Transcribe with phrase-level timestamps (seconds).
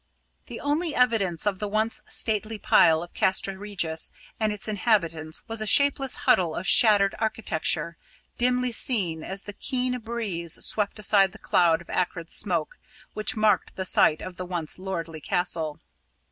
[0.47, 5.61] The only evidence of the once stately pile of Castra Regis and its inhabitants was
[5.61, 7.97] a shapeless huddle of shattered architecture,
[8.35, 12.79] dimly seen as the keen breeze swept aside the cloud of acrid smoke
[13.13, 15.79] which marked the site of the once lordly castle.